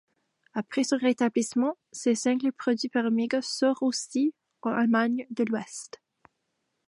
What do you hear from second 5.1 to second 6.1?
de l'ouest.